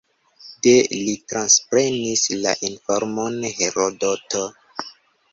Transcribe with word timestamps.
De 0.67 0.71
li 0.93 1.11
transprenis 1.33 2.23
la 2.45 2.53
informon 2.69 3.37
Herodoto. 3.59 4.41